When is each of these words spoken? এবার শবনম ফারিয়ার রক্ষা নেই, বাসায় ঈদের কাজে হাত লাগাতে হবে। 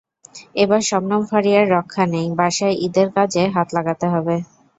এবার 0.55 0.81
শবনম 0.89 1.21
ফারিয়ার 1.29 1.65
রক্ষা 1.75 2.03
নেই, 2.13 2.27
বাসায় 2.39 2.75
ঈদের 2.85 3.07
কাজে 3.15 3.43
হাত 3.55 3.67
লাগাতে 3.77 4.05
হবে। 4.13 4.35